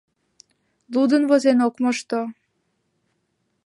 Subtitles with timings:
[0.93, 2.19] Лудын-возен ок мошто.